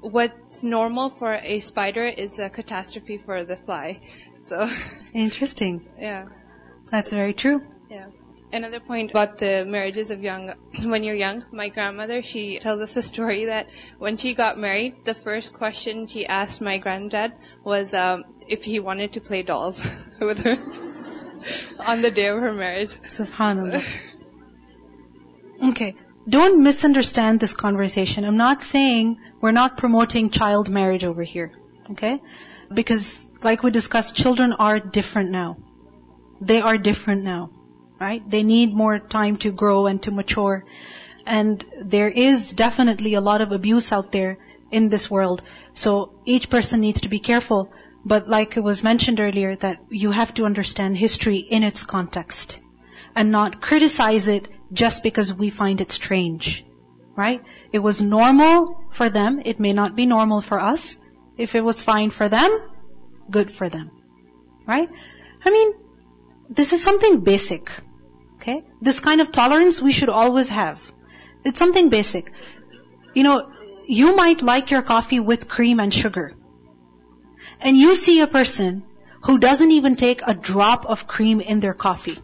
[0.07, 4.01] what's normal for a spider is a catastrophe for the fly.
[4.43, 4.67] So,
[5.13, 5.87] Interesting.
[5.99, 6.25] yeah.
[6.89, 7.61] That's very true.
[7.89, 8.07] Yeah.
[8.51, 10.53] Another point about the marriages of young,
[10.85, 13.67] when you're young, my grandmother, she tells us a story that
[13.99, 17.33] when she got married, the first question she asked my granddad
[17.65, 19.85] was um, if he wanted to play dolls
[20.21, 20.55] with her
[21.79, 22.95] on the day of her marriage.
[23.03, 23.83] Subhanallah.
[25.59, 25.95] Okay.
[26.27, 28.25] Don't misunderstand this conversation.
[28.25, 31.51] I'm not saying we're not promoting child marriage over here.
[31.91, 32.21] Okay?
[32.73, 35.57] Because, like we discussed, children are different now.
[36.41, 37.51] They are different now.
[37.99, 38.29] Right?
[38.29, 40.65] They need more time to grow and to mature.
[41.25, 44.37] And there is definitely a lot of abuse out there
[44.69, 45.41] in this world.
[45.73, 47.71] So each person needs to be careful.
[48.03, 52.59] But like it was mentioned earlier, that you have to understand history in its context
[53.15, 56.65] and not criticize it just because we find it strange.
[57.15, 57.41] Right?
[57.71, 59.41] It was normal for them.
[59.43, 60.99] It may not be normal for us.
[61.37, 62.61] If it was fine for them,
[63.29, 63.91] good for them.
[64.67, 64.89] Right?
[65.43, 65.73] I mean,
[66.49, 67.71] this is something basic.
[68.35, 68.63] Okay?
[68.81, 70.79] This kind of tolerance we should always have.
[71.43, 72.31] It's something basic.
[73.13, 73.51] You know,
[73.87, 76.33] you might like your coffee with cream and sugar.
[77.59, 78.83] And you see a person
[79.23, 82.19] who doesn't even take a drop of cream in their coffee.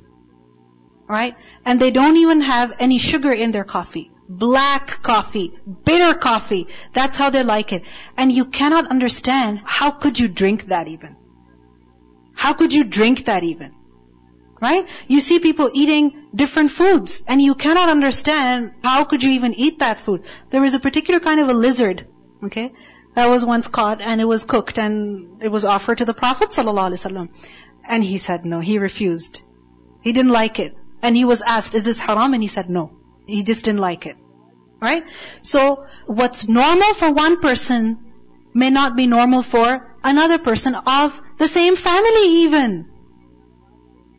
[1.13, 1.35] Right?
[1.63, 4.09] And they don't even have any sugar in their coffee.
[4.27, 5.53] Black coffee,
[5.89, 6.65] bitter coffee.
[6.93, 7.83] That's how they like it.
[8.17, 11.15] And you cannot understand how could you drink that even?
[12.33, 13.75] How could you drink that even?
[14.59, 14.87] Right?
[15.07, 19.79] You see people eating different foods and you cannot understand how could you even eat
[19.79, 20.23] that food.
[20.49, 22.07] There was a particular kind of a lizard,
[22.45, 22.71] okay,
[23.13, 26.49] that was once caught and it was cooked and it was offered to the Prophet
[26.49, 27.29] ﷺ.
[27.85, 29.43] And he said no, he refused.
[30.01, 30.75] He didn't like it.
[31.03, 32.33] And he was asked, is this haram?
[32.33, 32.91] And he said no.
[33.27, 34.17] He just didn't like it.
[34.79, 35.03] Right?
[35.41, 38.13] So, what's normal for one person
[38.53, 42.89] may not be normal for another person of the same family even.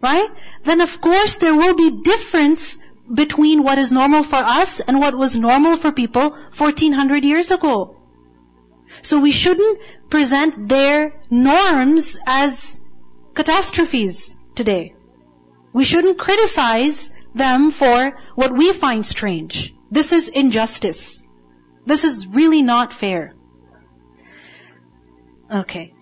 [0.03, 0.29] Right?
[0.65, 2.79] Then of course there will be difference
[3.13, 7.97] between what is normal for us and what was normal for people 1400 years ago.
[9.03, 12.81] So we shouldn't present their norms as
[13.35, 14.95] catastrophes today.
[15.75, 19.75] We shouldn't criticize them for what we find strange.
[19.91, 21.23] This is injustice.
[21.85, 23.35] This is really not fair.
[25.51, 25.93] Okay.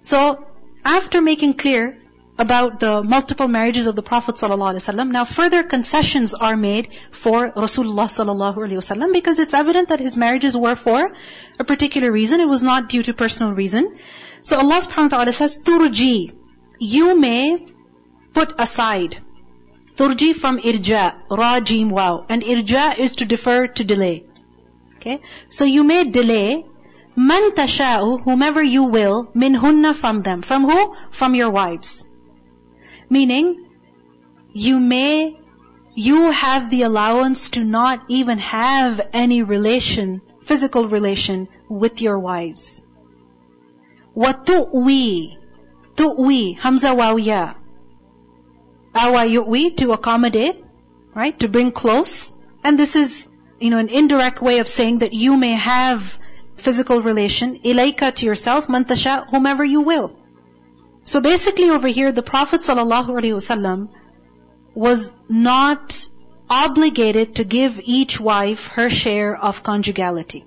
[0.00, 0.46] So,
[0.84, 1.98] after making clear
[2.38, 8.08] about the multiple marriages of the Prophet ﷺ, now further concessions are made for Rasulullah
[8.08, 11.12] ﷺ because it's evident that his marriages were for
[11.58, 12.40] a particular reason.
[12.40, 13.98] It was not due to personal reason.
[14.42, 16.32] So Allah subhanahu wa ta'ala says, Turji,
[16.80, 17.71] you may
[18.32, 19.18] put aside.
[19.96, 22.24] Turji from irja, ra jim waw.
[22.28, 24.24] And irja is to defer, to delay.
[24.96, 25.20] Okay?
[25.48, 26.64] So you may delay
[27.14, 30.42] man tasha'u, whomever you will, min hunna from them.
[30.42, 30.96] From who?
[31.10, 32.06] From your wives.
[33.10, 33.66] Meaning,
[34.52, 35.38] you may,
[35.94, 42.82] you have the allowance to not even have any relation, physical relation with your wives.
[44.14, 45.36] What tuwi
[45.96, 47.56] تُؤْوِي Hamza wawya
[48.94, 49.02] wawiya.
[49.04, 50.64] Awa yu'wi, to accommodate,
[51.14, 51.38] right?
[51.40, 52.34] To bring close.
[52.64, 53.28] And this is,
[53.60, 56.18] you know, an indirect way of saying that you may have
[56.56, 60.16] physical relation, ilayka to yourself, mantasha, whomever you will.
[61.04, 63.88] So basically over here, the Prophet ﷺ
[64.74, 66.08] was not
[66.48, 70.44] obligated to give each wife her share of conjugality.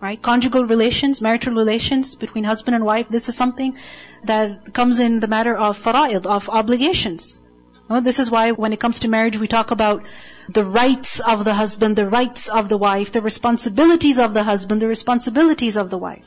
[0.00, 0.20] Right?
[0.20, 3.78] Conjugal relations, marital relations between husband and wife, this is something
[4.24, 7.42] that comes in the matter of fara'id, of obligations.
[7.88, 10.02] No, this is why when it comes to marriage, we talk about
[10.48, 14.82] the rights of the husband, the rights of the wife, the responsibilities of the husband,
[14.82, 16.24] the responsibilities of the wife.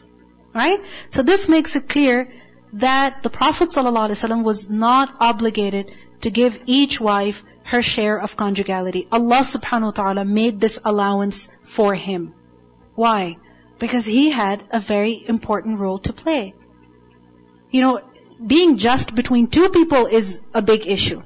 [0.53, 0.79] Right?
[1.09, 2.31] So this makes it clear
[2.73, 5.91] that the Prophet ﷺ was not obligated
[6.21, 9.07] to give each wife her share of conjugality.
[9.11, 12.33] Allah subhanahu wa ta'ala made this allowance for him.
[12.95, 13.37] Why?
[13.79, 16.53] Because he had a very important role to play.
[17.71, 18.01] You know,
[18.45, 21.21] being just between two people is a big issue.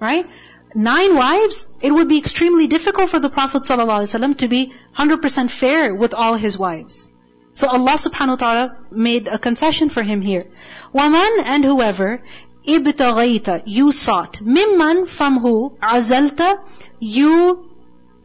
[0.00, 0.26] Right?
[0.74, 5.94] Nine wives, it would be extremely difficult for the Prophet ﷺ to be 100% fair
[5.94, 7.10] with all his wives.
[7.54, 10.44] So Allah subhanahu wa ta'ala made a concession for him here.
[10.92, 12.22] Waman and whoever,
[12.68, 14.40] ibtaghaita, you sought.
[14.42, 15.78] Mimman from who?
[15.82, 16.60] Azalta,
[16.98, 17.70] you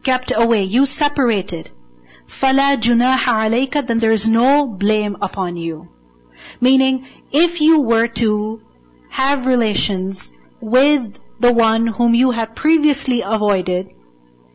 [0.02, 1.70] kept away, you separated.
[2.26, 5.88] Fala junaha alayka, then there is no blame upon you.
[6.60, 8.60] Meaning, if you were to
[9.08, 10.30] have relations
[10.60, 13.90] with the one whom you had previously avoided.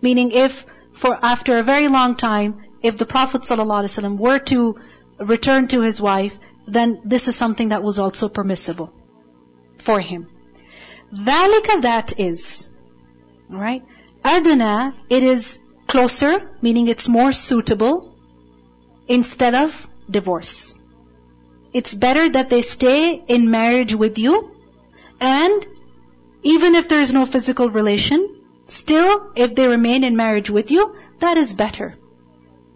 [0.01, 4.79] Meaning if for after a very long time, if the Prophet ﷺ were to
[5.19, 8.91] return to his wife, then this is something that was also permissible
[9.77, 10.27] for him.
[11.13, 12.67] Valika that is.
[13.49, 13.83] Right?
[14.23, 18.15] Adana, it is closer, meaning it's more suitable,
[19.07, 20.75] instead of divorce.
[21.73, 24.35] It's better that they stay in marriage with you
[25.19, 25.65] and
[26.42, 30.96] even if there is no physical relation, still, if they remain in marriage with you,
[31.20, 31.96] that is better.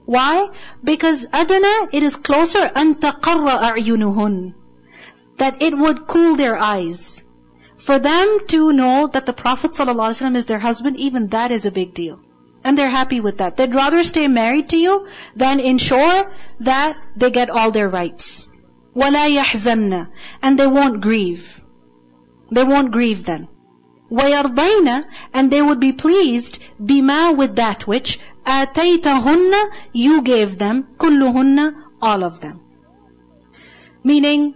[0.05, 0.50] Why?
[0.85, 4.55] Because adana, it is closer, أَن تَقَرَّ أَعْيُنُهُنْ
[5.38, 7.24] That it would cool their eyes.
[7.76, 11.72] For them to know that the Prophet ﷺ is their husband, even that is a
[11.72, 12.20] big deal.
[12.64, 13.57] And they're happy with that.
[13.57, 18.48] They'd rather stay married to you than ensure that they get all their rights.
[18.94, 20.09] وَلَا يَحْزَنَّ
[20.40, 21.60] And they won't grieve.
[22.50, 23.48] They won't grieve then.
[24.11, 31.74] وَيَرْضَيْنَ And they would be pleased بِمَا with that which آتَيْتَهُنَّ You gave them كُلُّهُنَّ
[32.00, 32.61] All of them.
[34.05, 34.55] Meaning,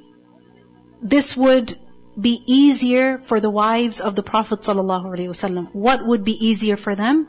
[1.03, 1.77] this would
[2.21, 5.75] be easier for the wives of the Prophet ﷺ.
[5.75, 7.27] What would be easier for them?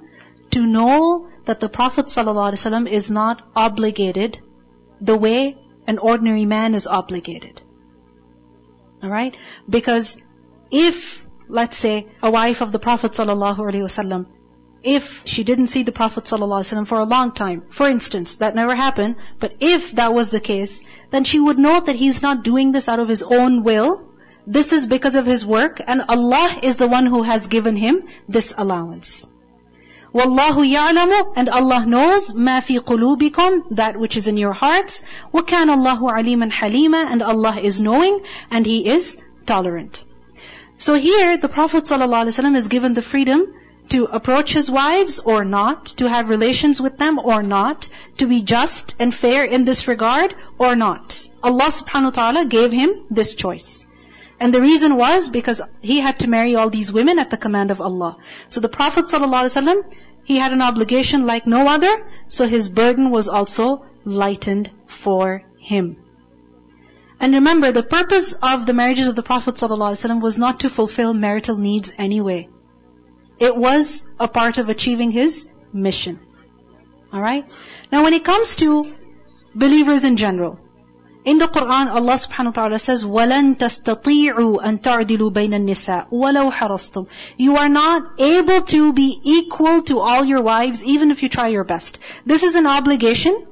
[0.51, 4.39] To know that the Prophet ﷺ is not obligated
[4.99, 7.61] the way an ordinary man is obligated.
[9.03, 9.35] Alright?
[9.67, 10.17] Because
[10.70, 14.26] if, let's say, a wife of the Prophet ﷺ,
[14.82, 18.74] if she didn't see the Prophet ﷺ for a long time, for instance, that never
[18.74, 22.72] happened, but if that was the case, then she would know that he's not doing
[22.72, 24.08] this out of his own will.
[24.46, 28.04] This is because of his work, and Allah is the one who has given him
[28.28, 29.28] this allowance.
[30.16, 35.04] Wallahu ya'lamu, and Allah knows ma fi qulubikum, that which is in your hearts.
[35.30, 40.05] Wa kana Allahu aliman halima, and Allah is knowing, and He is tolerant.
[40.78, 43.54] So here, the Prophet ﷺ is given the freedom
[43.88, 48.42] to approach his wives or not, to have relations with them or not, to be
[48.42, 51.28] just and fair in this regard or not.
[51.42, 53.86] Allah subhanahu wa ta'ala gave him this choice.
[54.38, 57.70] And the reason was because he had to marry all these women at the command
[57.70, 58.18] of Allah.
[58.48, 59.84] So the Prophet ﷺ,
[60.24, 65.96] he had an obligation like no other, so his burden was also lightened for him.
[67.19, 71.13] And remember, the purpose of the marriages of the Prophet ﷺ was not to fulfill
[71.13, 72.49] marital needs anyway.
[73.39, 76.19] It was a part of achieving his mission.
[77.13, 77.45] Alright?
[77.91, 78.93] Now when it comes to
[79.53, 80.59] believers in general,
[81.23, 86.51] in the Quran, Allah subhanahu wa ta'ala says, وَلَن تَسْتَطِيعُوا أَن تَعْدِلُوا بَيْنَ النِّسَاءِ وَلَوْ
[86.51, 91.29] حَرَصْتُمْ You are not able to be equal to all your wives, even if you
[91.29, 91.99] try your best.
[92.25, 93.45] This is an obligation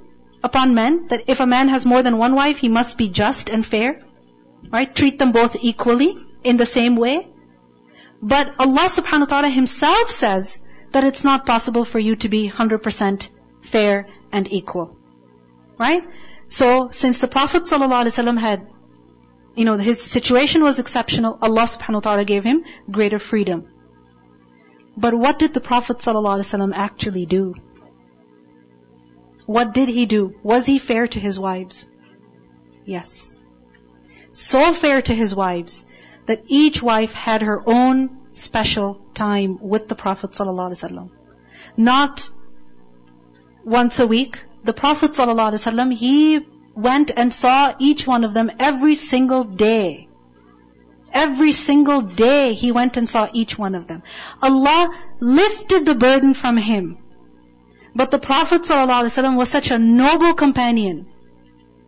[0.44, 3.48] upon men, that if a man has more than one wife, he must be just
[3.48, 4.02] and fair.
[4.70, 4.94] Right?
[5.02, 7.28] Treat them both equally, in the same way.
[8.22, 10.60] But Allah subhanahu wa ta'ala himself says
[10.92, 13.28] that it's not possible for you to be 100%
[13.62, 14.96] fair and equal.
[15.78, 16.04] Right?
[16.48, 18.66] So, since the Prophet ﷺ had,
[19.56, 23.66] you know, his situation was exceptional, Allah subhanahu wa ta'ala gave him greater freedom.
[24.96, 27.54] But what did the Prophet ﷺ actually do?
[29.46, 30.34] What did he do?
[30.42, 31.88] Was he fair to his wives?
[32.84, 33.38] Yes.
[34.32, 35.86] So fair to his wives
[36.26, 41.10] that each wife had her own special time with the Prophet ﷺ.
[41.76, 42.30] Not
[43.64, 44.42] once a week.
[44.64, 46.40] The Prophet ﷺ, he
[46.74, 50.08] went and saw each one of them every single day.
[51.12, 54.02] Every single day he went and saw each one of them.
[54.42, 54.90] Allah
[55.20, 56.98] lifted the burden from him.
[57.94, 61.06] But the Prophet ﷺ was such a noble companion.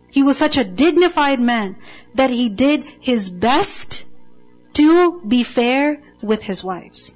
[0.09, 1.75] He was such a dignified man
[2.15, 4.05] that he did his best
[4.73, 7.13] to be fair with his wives.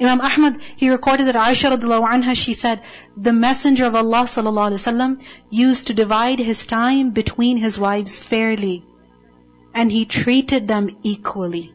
[0.00, 2.82] Imam Ahmad, he recorded that Aisha radiallahu anha, she said,
[3.16, 5.20] the Messenger of Allah sallallahu wasallam
[5.50, 8.84] used to divide his time between his wives fairly.
[9.74, 11.74] And he treated them equally.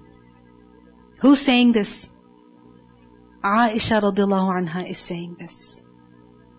[1.20, 2.10] Who's saying this?
[3.44, 5.82] Aisha radiallahu anha is saying this.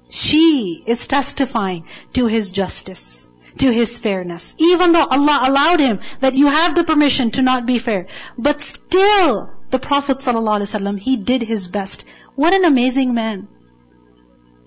[0.08, 3.28] She is testifying to his justice,
[3.58, 4.54] to his fairness.
[4.58, 8.06] Even though Allah allowed him that you have the permission to not be fair.
[8.38, 12.04] But still, the Prophet ﷺ, he did his best.
[12.34, 13.48] What an amazing man.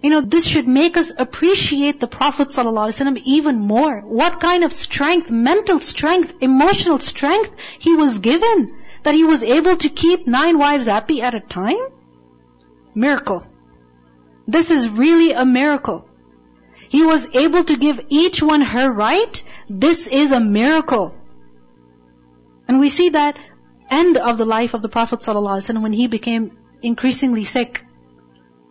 [0.01, 4.01] You know, this should make us appreciate the Prophet ﷺ even more.
[4.01, 8.75] What kind of strength, mental strength, emotional strength he was given.
[9.03, 11.77] That he was able to keep nine wives happy at a time?
[12.93, 13.45] Miracle.
[14.57, 16.07] This is really a miracle.
[16.89, 19.43] He was able to give each one her right.
[19.69, 21.13] This is a miracle.
[22.67, 23.37] And we see that
[23.91, 27.85] end of the life of the Prophet ﷺ when he became increasingly sick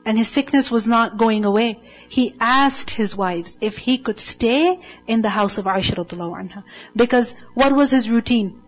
[0.04, 1.80] and his sickness was not going away.
[2.08, 6.64] He asked his wives if he could stay in the house of Aisha anha.
[6.96, 8.62] Because what was his routine?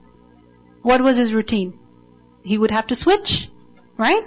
[0.83, 1.79] What was his routine?
[2.45, 3.51] He would have to switch,
[3.97, 4.23] right?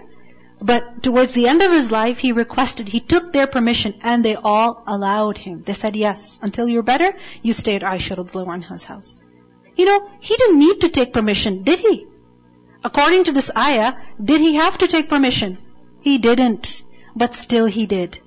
[0.64, 4.36] But towards the end of his life, he requested, he took their permission and they
[4.36, 5.62] all allowed him.
[5.62, 9.22] They said, yes, until you're better, you stay at Aisha anha's house.
[9.76, 12.08] You know, he didn't need to take permission, did he?
[12.82, 13.94] According to this ayah,
[14.24, 15.58] did he have to take permission?
[16.00, 16.84] He didn't.
[17.14, 18.22] But still he did.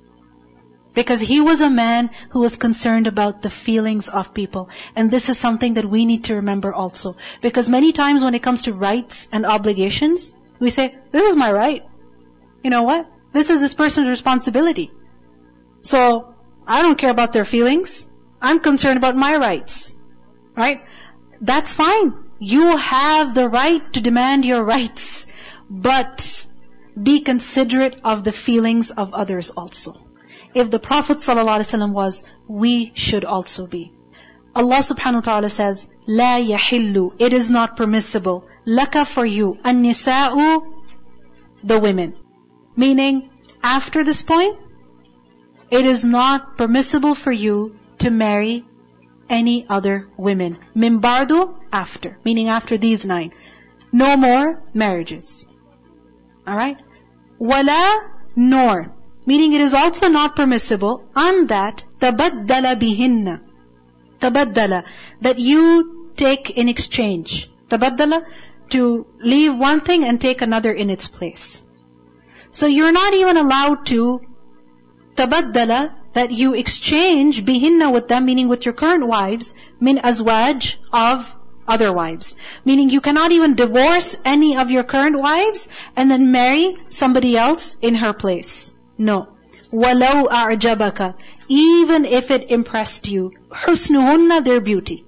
[0.93, 4.69] Because he was a man who was concerned about the feelings of people.
[4.95, 7.17] And this is something that we need to remember also.
[7.41, 11.51] Because many times when it comes to rights and obligations, we say, this is my
[11.51, 11.83] right
[12.66, 13.10] You know what?
[13.32, 14.90] This is this person's responsibility.
[15.80, 16.34] So,
[16.66, 18.06] I don't care about their feelings.
[18.40, 19.94] I'm concerned about my rights.
[20.56, 20.82] Right?
[21.40, 22.14] That's fine.
[22.38, 25.26] You have the right to demand your rights.
[25.70, 26.46] But,
[27.00, 29.96] be considerate of the feelings of others also.
[30.54, 33.92] If the Prophet ﷺ was, we should also be.
[34.54, 40.62] Allah subhanahu wa ta'ala says, لا يحل, it is not permissible, laka for you, النساء,
[41.64, 42.14] the women.
[42.77, 43.31] Meaning,
[43.63, 44.57] after this point,
[45.71, 48.65] it is not permissible for you to marry
[49.29, 50.59] any other women.
[50.75, 52.19] Mimbardu, after.
[52.23, 53.33] Meaning after these nine.
[53.91, 55.47] No more marriages.
[56.47, 56.77] Alright?
[57.39, 58.93] Wala, nor.
[59.25, 63.41] Meaning it is also not permissible on that tabaddala bihinna.
[64.19, 64.83] Tabaddala.
[65.21, 67.49] That you take in exchange.
[67.69, 68.23] Tabaddala,
[68.69, 71.63] to leave one thing and take another in its place.
[72.50, 74.20] So you're not even allowed to
[75.14, 81.34] tabaddala, that you exchange bihinna with them, meaning with your current wives, min azwaj, of
[81.66, 82.36] other wives.
[82.64, 87.76] Meaning you cannot even divorce any of your current wives and then marry somebody else
[87.80, 88.72] in her place.
[88.98, 89.28] No.
[89.72, 91.14] وَلَوْ أَعْجَبَكَ
[91.48, 93.32] Even if it impressed you.
[93.50, 95.06] حُسْنُهُنَّ Their beauty.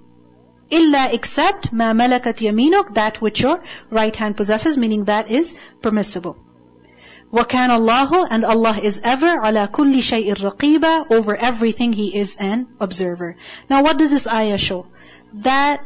[0.70, 6.38] إِلَّا except مَا مَلَكَتْ يَمِينُكَ That which your right hand possesses, meaning that is permissible.
[7.32, 12.68] وَكَانَ اللَّهُ And Allah is ever عَلَى كُلِّ شَيْءٍ رَقِيبًا Over everything He is an
[12.80, 13.36] observer.
[13.68, 14.86] Now what does this ayah show?
[15.34, 15.84] That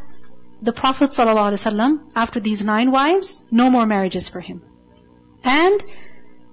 [0.60, 4.62] the Prophet ﷺ, after these nine wives, no more marriages for him.
[5.44, 5.82] And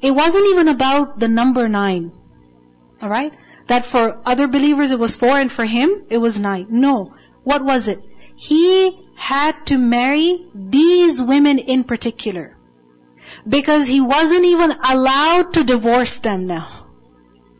[0.01, 2.11] it wasn't even about the number nine.
[3.01, 3.33] Alright?
[3.67, 6.67] That for other believers it was four and for him it was nine.
[6.69, 7.15] No.
[7.43, 7.99] What was it?
[8.35, 12.55] He had to marry these women in particular.
[13.48, 16.86] Because he wasn't even allowed to divorce them now.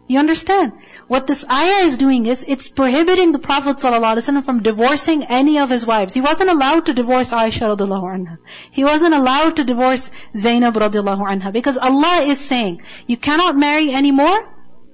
[0.08, 0.72] You understand?
[1.06, 5.70] What this ayah is doing is, it's prohibiting the Prophet ﷺ from divorcing any of
[5.70, 6.14] his wives.
[6.14, 8.38] He wasn't allowed to divorce Aisha radiallahu anha.
[8.70, 11.52] He wasn't allowed to divorce Zainab radiallahu anha.
[11.52, 14.38] Because Allah is saying, you cannot marry anymore,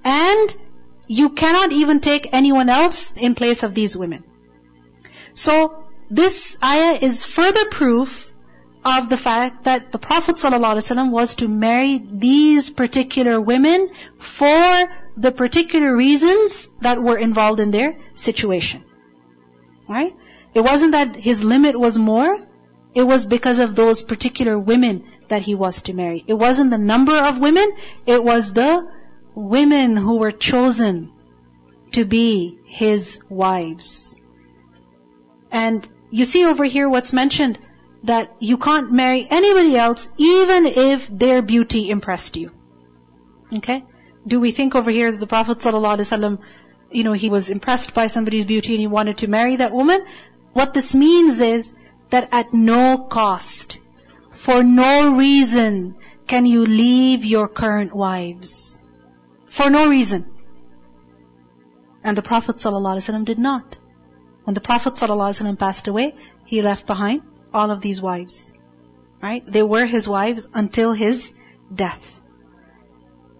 [0.03, 0.57] and
[1.07, 4.23] you cannot even take anyone else in place of these women.
[5.33, 8.31] So, this ayah is further proof
[8.87, 15.31] of the fact that the Prophet ﷺ was to marry these particular women for the
[15.31, 18.83] particular reasons that were involved in their situation.
[19.89, 20.15] Right?
[20.53, 22.47] It wasn't that his limit was more,
[22.95, 26.23] it was because of those particular women that he was to marry.
[26.25, 27.69] It wasn't the number of women,
[28.05, 28.87] it was the
[29.35, 31.11] women who were chosen
[31.91, 34.15] to be his wives.
[35.51, 37.59] And you see over here what's mentioned,
[38.06, 42.50] that you can't marry anybody else even if their beauty impressed you.
[43.52, 43.84] Okay?
[44.26, 46.38] Do we think over here that the Prophet ﷺ,
[46.90, 50.04] you know, he was impressed by somebody's beauty and he wanted to marry that woman?
[50.52, 51.72] What this means is
[52.10, 53.78] that at no cost,
[54.30, 55.96] for no reason,
[56.26, 58.80] can you leave your current wives.
[59.48, 60.30] For no reason.
[62.04, 63.78] And the Prophet ﷺ did not.
[64.44, 66.16] When the Prophet ﷺ passed away,
[66.46, 67.22] he left behind
[67.57, 68.53] all of these wives.
[69.21, 69.43] Right?
[69.57, 71.33] They were his wives until his
[71.83, 72.21] death.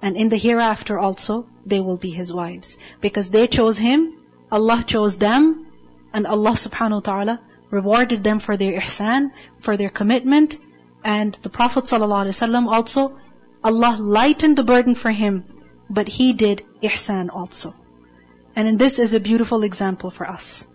[0.02, 2.78] And in the hereafter also, they will be his wives.
[3.02, 4.14] Because they chose him,
[4.52, 5.68] Allah chose them,
[6.14, 10.58] and Allah subhanahu wa ta'ala rewarded them for their ihsan, for their commitment,
[11.04, 13.18] and the Prophet ﷺ also,
[13.64, 15.46] Allah lightened the burden for him,
[15.90, 17.76] but he did ihsan also.
[18.56, 20.68] And this is a beautiful example for us.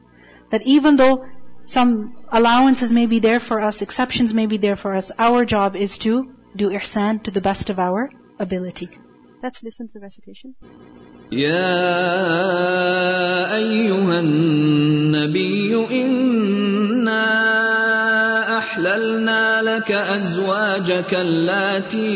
[0.50, 1.26] That even though
[1.63, 5.75] some allowances may be there for us, exceptions may be there for us, our job
[5.75, 8.89] is to do ihsan to the best of our ability.
[9.43, 10.55] Let's listen to the recitation.
[11.31, 11.85] يا
[13.55, 17.27] ايها النبي انا
[18.57, 22.07] احللنا لك ازواجك اللاتي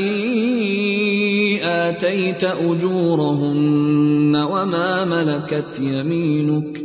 [1.64, 6.85] اتيت اجورهن وما ملكت يمينك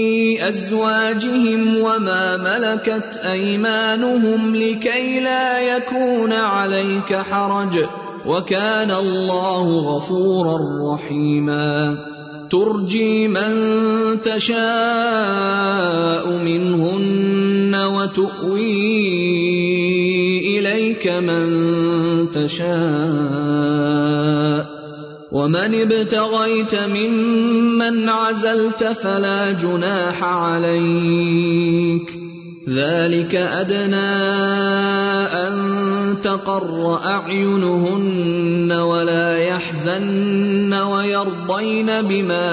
[0.41, 7.77] أزواجهم وما ملكت أيمانهم لكي لا يكون عليك حرج
[8.25, 10.59] وكان الله غفورا
[10.93, 11.97] رحيما.
[12.51, 13.53] ترجي من
[14.21, 14.61] تشاء
[16.45, 18.99] منهن وتؤوي
[20.59, 21.47] إليك من
[22.31, 23.40] تشاء.
[25.41, 32.19] ومن ابتغيت ممن عزلت فلا جناح عليك.
[32.69, 34.11] ذلك أدنى
[35.33, 35.53] أن
[36.23, 42.47] تقر أعينهن ولا يحزن ويرضين بما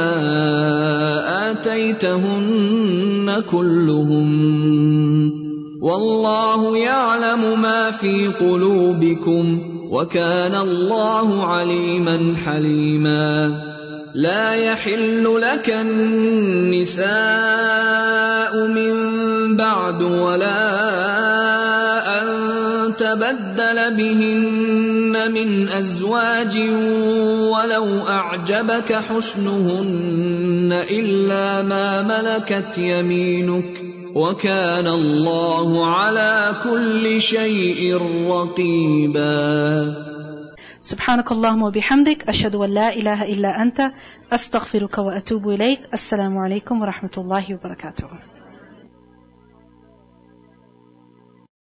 [1.50, 4.28] آتيتهن كلهم.
[5.82, 9.67] والله يعلم ما في قلوبكم.
[9.90, 13.68] وكان الله عليما حليما.
[14.14, 17.06] لا يحل لك النساء
[18.66, 18.94] من
[19.56, 20.60] بعد ولا
[22.20, 22.26] أن
[22.96, 26.58] تبدل بهن من أزواج
[27.52, 33.97] ولو أعجبك حسنهن إلا ما ملكت يمينك.
[34.18, 37.94] وكان الله على كل شيء
[38.26, 39.38] رقيبا.
[40.82, 43.92] سبحانك اللهم وبحمدك أشهد أن لا إله إلا أنت
[44.32, 45.80] أستغفرك وأتوب إليك.
[45.94, 48.37] السلام عليكم ورحمة الله وبركاته.